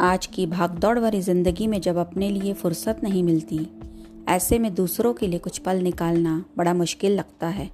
आज 0.00 0.26
की 0.26 0.44
भागदौड़ 0.46 0.98
भरी 0.98 1.20
ज़िंदगी 1.20 1.66
में 1.66 1.80
जब 1.80 1.96
अपने 1.96 2.28
लिए 2.30 2.52
फुर्सत 2.52 3.00
नहीं 3.02 3.22
मिलती, 3.22 3.58
ऐसे 4.28 4.58
में 4.58 4.74
दूसरों 4.74 5.12
के 5.14 5.26
लिए 5.26 5.38
कुछ 5.38 5.58
पल 5.58 5.76
निकालना 5.76 6.44
बड़ा 6.58 6.74
मुश्किल 6.74 7.12
लगता 7.12 7.48
है। 7.48 7.68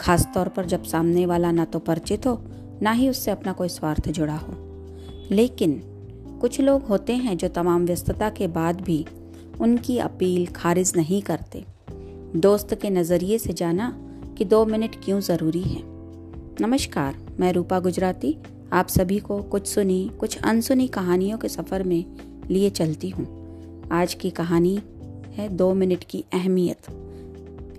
खास 0.00 0.26
तौर 0.34 0.48
पर 0.48 0.64
जब 0.64 0.82
सामने 0.82 1.26
वाला 1.26 1.52
ना 1.52 1.64
तो 1.64 1.78
परिचित 1.78 2.26
हो, 2.26 2.38
ना 2.82 2.92
ही 2.92 3.08
उससे 3.08 3.30
अपना 3.30 3.52
कोई 3.52 3.68
स्वार्थ 3.68 4.08
जुड़ा 4.08 4.36
हो। 4.36 4.54
लेकिन 5.30 5.80
कुछ 6.40 6.60
लोग 6.60 6.82
होते 6.82 7.12
हैं 7.12 7.36
जो 7.36 7.48
तमाम 7.48 7.86
व्यस्तता 7.86 8.30
के 8.30 8.46
बाद 8.46 8.80
भी 8.80 9.04
उनकी 9.60 9.98
अपील 9.98 10.46
खारिज 10.46 10.92
नहीं 10.96 11.22
करते। 11.22 11.64
दोस्त 12.36 12.74
के 12.74 12.90
नज़रिए 12.90 13.38
से 13.38 13.52
जाना 13.52 13.92
कि 14.38 14.44
दो 14.44 14.64
मिनट 14.66 15.04
क्यों 15.04 15.20
ज़रूरी 15.20 15.62
है। 15.62 15.82
नमस्कार, 16.60 17.14
मैं 17.40 17.52
रूपा 17.52 17.80
गुजराती 17.80 18.36
आप 18.74 18.88
सभी 18.88 19.18
को 19.18 19.42
कुछ 19.42 19.66
सुनी, 19.66 20.10
कुछ 20.20 20.38
अनसुनी 20.42 20.88
कहानियों 20.88 21.38
के 21.38 21.48
सफ़र 21.48 21.82
में 21.82 22.04
लिए 22.50 22.70
चलती 22.70 23.08
हूँ। 23.08 23.26
आज 23.92 24.14
की 24.14 24.30
कहानी 24.30 24.82
है 25.34 25.48
दो 25.48 25.74
मिनट 25.74 26.04
की 26.04 26.24
अहमियत। 26.32 26.78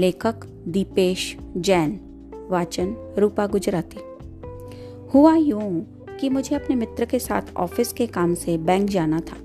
लेखक 0.00 0.34
दीपेश 0.68 1.36
जैन, 1.56 2.00
वाचन 2.50 3.14
रूपा 3.18 3.46
गुजराती। 3.46 3.98
हुआ 5.14 5.36
यूँ 5.36 5.86
कि 6.20 6.28
मुझे 6.28 6.56
अपने 6.56 6.76
मित्र 6.76 7.04
के 7.04 7.18
साथ 7.18 7.42
ऑफ़िस 7.56 7.92
के 7.92 8.06
काम 8.06 8.34
से 8.34 8.58
बैंक 8.58 8.90
जाना 8.90 9.20
था। 9.20 9.36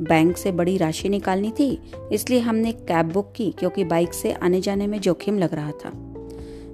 बैंक 0.00 0.36
से 0.36 0.52
बड़ी 0.52 0.76
राशि 0.76 1.08
निकालनी 1.08 1.50
थी, 1.50 1.82
इसलिए 2.12 2.40
हमने 2.40 2.72
कैब 2.72 3.12
बुक 3.12 3.32
की, 3.36 3.50
क्योंकि 3.58 3.84
बाइक 3.84 4.14
से 4.14 4.32
आने 4.32 4.60
जाने 4.60 4.86
में 4.86 5.00
जोखिम 5.00 5.38
लग 5.38 5.54
रहा 5.54 5.70
था। 5.70 6.09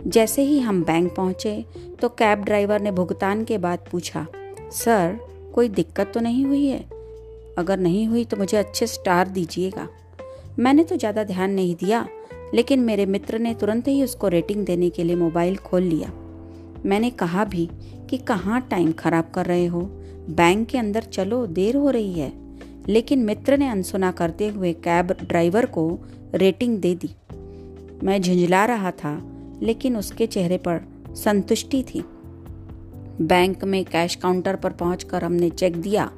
जैसे 0.07 0.43
ही 0.43 0.59
हम 0.61 0.83
बैंक 0.85 1.15
पहुँचे 1.15 1.65
तो 2.01 2.09
कैब 2.09 2.45
ड्राइवर 2.45 2.81
ने 2.81 2.91
भुगतान 2.91 3.45
के 3.45 3.59
बाद 3.59 3.79
पूछा, 3.91 4.27
सर, 4.73 5.19
कोई 5.55 5.69
दिक्कत 5.69 6.11
तो 6.15 6.21
नहीं 6.21 6.45
हुई 6.45 6.67
है? 6.67 6.85
अगर 7.59 7.79
नहीं 7.79 8.07
हुई 8.07 8.25
तो 8.25 8.37
मुझे 8.37 8.57
अच्छे 8.57 8.87
स्टार 8.87 9.29
दीजिएगा। 9.29 9.89
मैंने 10.59 10.85
तो 10.85 10.97
ज़्यादा 10.97 11.25
ध्यान 11.25 11.51
नहीं 11.51 11.75
दिया, 11.75 12.07
लेकिन 12.55 12.81
मेरे 12.81 13.07
मित्र 13.07 13.39
ने 13.39 13.55
तुरंत 13.55 13.89
ही 13.89 14.03
उसको 14.03 14.29
रेटिंग 14.29 14.65
देने 14.67 14.91
के 14.91 15.05
लिए 15.05 15.17
मोबाइल 15.17 15.57
खोल 15.57 15.83
लिया। 15.83 16.13
मैंने 16.87 17.11
कहा 17.11 17.45
भी 17.45 17.69
कि 18.11 18.19
कहाँ 18.19 18.61
टाइम 18.71 18.93
खराब 18.93 19.31
कर 19.35 19.47
रहे 19.47 19.67
हो? 19.67 19.81
बैंक 20.31 20.67
के 20.69 20.79
अंदर 20.79 21.03
चलो, 21.03 21.47
देर 21.47 21.77
हो 21.77 21.91
रही 21.91 22.13
है। 22.13 22.33
लेकिन 22.89 23.19
मित्र 23.19 23.57
ने 23.59 23.69
अनसुना 23.69 24.11
करते 24.11 24.49
हुए 24.49 24.73
कैब 24.73 25.17
ड्राइवर 25.23 25.67
को 25.67 25.99
रेटिंग 26.35 26.79
दे 26.79 26.95
दी। 26.95 27.11
मैं 28.03 28.21
झुंझला 28.23 28.65
रहा 28.65 28.91
था 28.91 29.21
लेकिन 29.63 29.97
उसके 29.97 30.27
चेहरे 30.27 30.57
पर 30.57 30.81
संतुष्टि 31.15 31.83
थी। 31.83 32.05
बैंक 33.21 33.65
में 33.65 33.85
कैश 33.85 34.15
काउंटर 34.15 34.57
पर 34.57 34.71
पहुंचकर 34.71 35.25
हमने 35.25 35.51
चेक 35.51 35.77
दिया। 35.77 36.11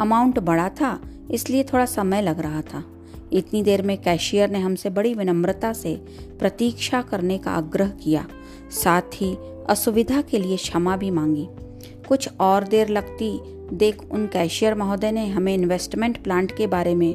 अमाउंट 0.00 0.38
बड़ा 0.38 0.68
था, 0.68 1.00
इसलिए 1.30 1.64
थोड़ा 1.64 1.84
समय 1.84 2.22
लग 2.22 2.40
रहा 2.40 2.62
था। 2.62 2.84
इतनी 3.32 3.62
देर 3.62 3.82
में 3.82 4.02
कैशियर 4.02 4.50
ने 4.50 4.58
हमसे 4.58 4.90
बड़ी 4.90 5.14
विनम्रता 5.14 5.72
से 5.72 5.96
प्रतीक्षा 6.38 7.02
करने 7.02 7.38
का 7.38 7.50
आग्रह 7.50 7.88
किया। 7.88 8.26
साथ 8.70 9.02
ही 9.14 9.36
असुविधा 9.68 10.22
के 10.22 10.38
लिए 10.38 10.56
क्षमा 10.56 10.96
भी 10.96 11.10
मांगी। 11.10 11.48
कुछ 12.08 12.28
और 12.40 12.64
देर 12.64 12.88
लगती, 12.88 13.40
देख 13.76 14.10
उन 14.10 14.26
कैशियर 14.26 14.74
महोदय 14.74 15.12
ने 15.12 15.28
हमें 15.28 15.54
इन्वेस्टमेंट 15.54 16.22
प्लांट 16.22 16.56
के 16.56 16.66
बारे 16.66 16.94
में 16.94 17.14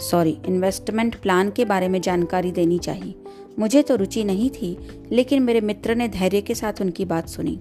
सॉरी 0.00 0.38
इन्वेस्टमेंट 0.46 1.16
प्लान 1.16 1.50
के 1.50 1.64
बारे 1.64 1.88
में 1.88 2.00
जानकारी 2.00 2.52
देनी 2.52 2.78
चाहिए। 2.78 3.14
मुझे 3.58 3.82
तो 3.82 3.96
रुचि 3.96 4.24
नहीं 4.24 4.50
थी, 4.50 4.76
लेकिन 5.12 5.42
मेरे 5.42 5.60
मित्र 5.60 5.94
ने 5.94 6.08
धैर्य 6.08 6.40
के 6.40 6.54
साथ 6.54 6.80
उनकी 6.80 7.04
बात 7.04 7.28
सुनी 7.28 7.58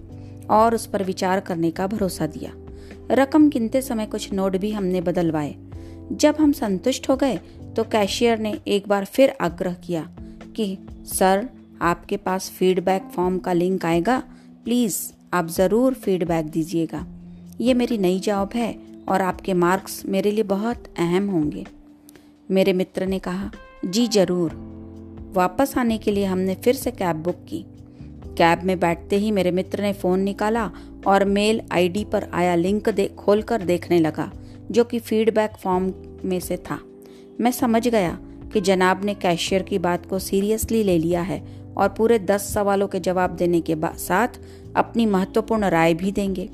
और 0.50 0.75
उस 0.75 0.85
पर 0.85 1.03
विचार 1.03 1.39
करने 1.39 1.72
का 1.72 1.88
भरोसा 1.88 2.27
दिया। 2.27 2.52
रकम 3.11 3.50
गिनते 3.50 3.81
समय 3.81 4.05
कुछ 4.05 4.31
नोट 4.33 4.58
भी 4.58 4.72
हमने 4.72 5.02
बदलवाए। 5.02 5.55
जब 6.11 6.35
हम 6.40 6.51
संतुष्ट 6.51 7.09
हो 7.09 7.16
गए 7.16 7.40
तो 7.75 7.84
कैशियर 7.84 8.40
ने 8.40 8.57
एक 8.67 8.88
बार 8.88 9.06
फिर 9.06 9.34
आग्रह 9.41 9.73
किया 9.75 10.07
कि, 10.56 10.78
सर, 11.06 11.47
आपके 11.81 12.17
पास 12.17 12.50
फीडबैक 12.50 13.09
फॉर्म 13.16 13.38
का 13.40 13.53
लिंक 13.53 13.85
आएगा, 13.85 14.22
प्लीज़ 14.66 15.00
आप 15.34 15.47
ज़रूर 15.47 15.94
फीडबैक 15.94 16.46
दीजिएगा। 16.46 17.06
ये 17.62 17.73
मेरी 17.73 17.97
नई 17.97 18.19
जॉब 18.19 18.50
है 18.56 18.75
और 19.09 19.22
आपके 19.22 19.53
मार्क्स 19.53 20.01
मेरे 20.06 20.31
लिए 20.31 20.44
बहुत 20.44 20.84
अहम 21.00 21.29
होंगे। 21.29 21.66
मेरे 22.50 22.73
मित्र 22.73 23.06
ने 23.06 23.19
कहा, 23.19 23.50
जी 23.85 24.07
ज़रूर। 24.07 24.51
वापस 25.33 25.73
आने 25.77 25.97
के 25.97 26.11
लिए 26.11 26.25
हमने 26.25 26.55
फिर 26.55 26.75
से 26.75 26.91
कैब 26.91 27.16
बुक 27.16 27.45
की। 27.49 27.66
कैब 28.38 28.63
में 28.63 28.79
बैठते 28.79 29.17
ही 29.17 29.31
मेरे 29.31 29.51
मित्र 29.51 29.81
ने 29.81 29.94
फ़ोन 29.94 30.19
निकाला 30.19 30.69
और 31.07 31.25
मेल 31.25 31.61
आईडी 31.71 32.03
पर 32.05 32.27
आया 32.33 32.55
लिंक 32.55 32.89
दे 32.89 33.07
खोल 33.17 33.41
कर 33.41 33.61
देखने 33.61 33.99
लगा, 33.99 34.31
जो 34.72 34.83
कि 34.83 34.99
फीडबैक 34.99 35.51
फॉर्म 35.53 35.93
में 36.25 36.39
से 36.39 36.57
था। 36.57 36.79
मैं 37.41 37.51
समझ 37.51 37.88
गया 37.88 38.17
कि 38.53 38.61
जनाब 38.61 39.03
ने 39.05 39.13
कैशियर 39.13 39.61
की 39.61 39.79
बात 39.79 40.05
को 40.05 40.19
सीरियसली 40.19 40.83
ले 40.83 40.97
लिया 40.97 41.22
है 41.22 41.41
और 41.77 41.89
पूरे 41.89 42.19
दस 42.19 42.53
सवालों 42.53 42.88
के 42.88 42.99
जवाब 42.99 43.35
देने 43.35 43.61
के 43.61 43.75
साथ 43.83 44.39
अपनी 44.75 45.05
महत्वपूर्ण 45.05 45.66
राय 45.66 45.93
भी 45.93 46.11
देंगे। 46.11 46.49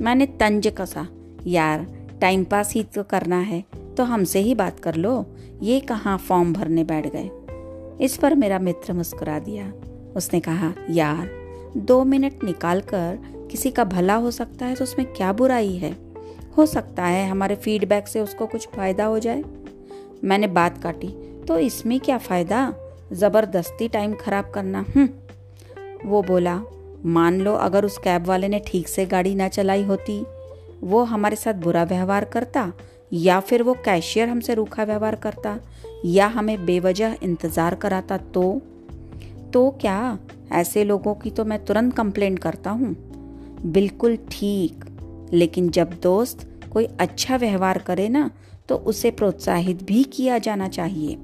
मैंने 0.00 0.26
तंज 0.26 0.72
कसा, 0.78 1.06
यार, 1.46 1.86
टाइम 2.20 2.44
पास 2.44 2.72
ही 2.74 2.82
तो 2.84 3.02
करना 3.02 3.38
है 3.38 3.64
तो 3.96 4.04
हमसे 4.04 4.40
ही 4.40 4.54
बात 4.54 4.80
कर 4.80 4.94
लो। 4.94 5.24
ये 5.62 5.80
कहाँ 5.80 6.18
फॉर्म 6.18 6.52
भरने 6.52 6.84
बैठ 6.84 7.06
गए? 7.06 7.30
इस 8.00 8.16
पर 8.16 8.34
मेरा 8.34 8.58
मित्र 8.58 8.92
मुस्कुरा 8.92 9.38
दिया। 9.38 9.72
उसने 10.16 10.40
कहा, 10.40 10.72
यार, 10.90 11.28
दो 11.76 12.02
मिनट 12.04 12.44
निकाल 12.44 12.80
कर 12.80 13.18
किसी 13.50 13.70
का 13.70 13.84
भला 13.84 14.14
हो 14.14 14.30
सकता 14.30 14.66
है 14.66 14.74
तो 14.74 14.84
उसमें 14.84 15.06
क्या 15.12 15.32
बुराई 15.32 15.76
है? 15.76 15.96
हो 16.56 16.66
सकता 16.66 17.04
है 17.04 17.28
हमारे 17.28 17.54
फीडबैक 17.56 18.08
से 18.08 18.20
उसको 18.20 18.46
कुछ 18.46 18.68
फ़ायदा 18.68 19.04
हो 19.04 19.18
जाए। 19.18 19.42
मैंने 20.24 20.46
बात 20.46 20.82
काटी 20.82 21.08
तो 21.48 21.58
इसमें 21.58 21.98
क्या 22.00 22.18
फ़ायदा? 22.18 22.74
ज़बरदस्ती 23.12 23.88
टाइम 23.88 24.14
खराब 24.14 24.50
करना 24.50 24.84
हम्म। 24.96 25.08
वो 26.04 26.22
बोला, 26.22 26.60
मान 27.04 27.40
लो 27.40 27.54
अगर 27.54 27.84
उस 27.84 27.98
कैब 27.98 28.26
वाले 28.26 28.48
ने 28.48 28.62
ठीक 28.66 28.88
से 28.88 29.06
गाड़ी 29.06 29.34
ना 29.34 29.48
चलाई 29.48 29.82
होती, 29.82 30.24
वो 30.82 31.02
हमारे 31.04 31.36
साथ 31.36 31.54
बुरा 31.54 31.84
व्यवहार 31.84 32.24
करता 32.24 32.72
या 33.12 33.40
फिर 33.40 33.62
वो 33.62 33.74
कैशियर 33.74 34.28
हमसे 34.28 34.54
रूखा 34.54 34.84
व्यवहार 34.84 35.14
करता 35.14 35.58
या 36.04 36.26
हमें 36.26 36.64
बेवजह 36.66 37.16
इंतज़ार 37.22 37.74
कराता 37.74 38.16
तो? 38.16 38.60
तो 39.52 39.70
क्या? 39.70 40.18
ऐसे 40.52 40.84
लोगों 40.84 41.14
की 41.14 41.30
तो 41.30 41.44
मैं 41.44 41.64
तुरंत 41.64 41.94
कंप्लेंट 41.96 42.38
करता 42.38 42.70
हूँ। 42.70 42.94
बिल्कुल 43.66 44.16
ठीक। 44.30 44.84
लेकिन 45.32 45.68
जब 45.70 45.98
दोस्त 46.02 46.46
कोई 46.72 46.84
अच्छा 47.00 47.36
व्यवहार 47.36 47.78
करे 47.78 48.08
ना 48.08 48.30
तो 48.68 48.76
उसे 48.76 49.10
प्रोत्साहित 49.10 49.82
भी 49.82 50.02
किया 50.04 50.38
जाना 50.38 50.68
चाहिए, 50.68 51.16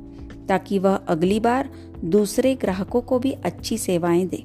ताकि 0.49 0.79
वह 0.79 0.95
अगली 1.09 1.41
बार 1.41 1.69
दूसरे 2.05 2.55
ग्राहकों 2.55 3.01
को 3.01 3.19
भी 3.19 3.33
अच्छी 3.33 3.79
सेवाएँ 3.79 4.27
दे। 4.27 4.45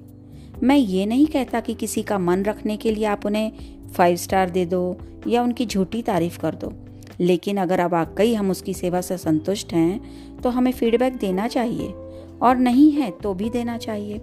मैं 0.63 0.77
ये 0.77 1.05
नहीं 1.05 1.25
कहता 1.27 1.59
कि 1.59 1.73
किसी 1.73 2.03
का 2.03 2.17
मन 2.19 2.43
रखने 2.43 2.77
के 2.77 2.91
लिए 2.91 3.05
आप 3.05 3.25
उन्हें 3.25 3.51
फाइव 3.93 4.15
स्टार 4.15 4.49
दे 4.49 4.65
दो 4.65 4.97
या 5.27 5.43
उनकी 5.43 5.65
झूठी 5.65 6.01
तारीफ़ 6.01 6.39
कर 6.39 6.55
दो। 6.55 6.71
लेकिन 7.19 7.57
अगर 7.57 7.79
अब 7.79 7.91
वाकई 7.91 8.33
हम 8.33 8.51
उसकी 8.51 8.73
सेवा 8.73 9.01
से 9.01 9.17
संतुष्ट 9.17 9.73
हैं 9.73 10.39
तो 10.41 10.49
हमें 10.49 10.71
फीडबैक 10.71 11.17
देना 11.17 11.47
चाहिए। 11.47 11.93
और 12.41 12.57
नहीं 12.57 12.91
है 12.91 13.09
तो 13.13 13.33
भी 13.33 13.49
देना 13.49 13.77
चाहिए, 13.77 14.17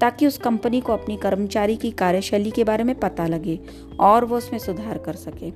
ताकि 0.00 0.26
उस 0.26 0.38
कंपनी 0.38 0.80
को 0.80 0.92
अपनी 0.92 1.16
कर्मचारी 1.16 1.76
की 1.76 1.90
कार्यशैली 1.90 2.50
के 2.50 2.64
बारे 2.64 2.84
में 2.84 2.94
पता 2.94 3.26
लगे 3.26 3.58
और 4.00 4.24
वो 4.24 4.36
उसमें 4.36 4.58
सुधार 4.58 4.98
कर 4.98 5.16
सके। 5.16 5.52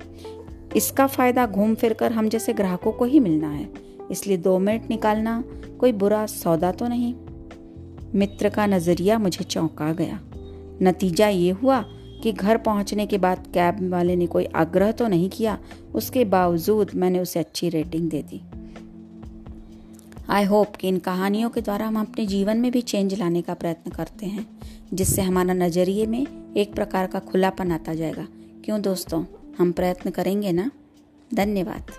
इसका 0.75 1.07
फ़ायदा 1.07 1.45
घूम 1.45 1.73
फिर 1.75 1.93
कर 1.93 2.11
हम 2.11 2.29
जैसे 2.29 2.53
ग्राहकों 2.53 2.91
को 2.91 3.05
ही 3.05 3.19
मिलना 3.19 3.49
है। 3.49 3.67
इसलिए 4.11 4.37
दो 4.37 4.57
मिनट 4.59 4.89
निकालना 4.89 5.43
कोई 5.79 5.91
बुरा 5.93 6.25
सौदा 6.25 6.71
तो 6.71 6.87
नहीं। 6.87 7.13
मित्र 8.15 8.49
का 8.49 8.65
नज़रिया 8.65 9.17
मुझे 9.19 9.43
चौंका 9.43 9.91
गया। 9.93 10.19
नतीजा 10.81 11.27
ये 11.27 11.51
हुआ 11.51 11.83
कि 12.23 12.31
घर 12.31 12.57
पहुँचने 12.57 13.05
के 13.05 13.17
बाद 13.17 13.47
कैब 13.53 13.89
वाले 13.89 14.15
ने 14.15 14.27
कोई 14.27 14.45
आग्रह 14.45 14.91
तो 14.91 15.07
नहीं 15.07 15.29
किया? 15.29 15.59
उसके 15.93 16.25
बावजूद 16.25 16.91
मैंने 16.95 17.19
उसे 17.19 17.39
अच्छी 17.39 17.69
रेटिंग 17.69 18.09
दे 18.09 18.21
दी। 18.21 18.41
आई 20.29 20.43
होप 20.43 20.75
कि 20.75 20.87
इन 20.87 20.97
कहानियों 20.97 21.49
के 21.49 21.61
द्वारा 21.61 21.87
हम 21.87 21.99
अपने 21.99 22.25
जीवन 22.25 22.57
में 22.57 22.71
भी 22.71 22.81
चेंज 22.81 23.13
लाने 23.13 23.41
का 23.41 23.53
प्रयत्न 23.53 23.91
करते 23.91 24.25
हैं, 24.25 24.59
जिससे 24.93 25.21
हमारा 25.21 25.53
नज़रिए 25.53 26.05
में 26.05 26.53
एक 26.57 26.73
प्रकार 26.73 27.07
का 27.07 27.19
खुलापन 27.19 27.71
आता 27.71 27.93
जाएगा। 27.93 28.27
क्यों 28.65 28.81
दोस्तों? 28.81 29.23
हम 29.59 29.71
प्रयत्न 29.71 30.09
करेंगे 30.09 30.51
ना? 30.51 30.71
धन्यवाद। 31.33 31.91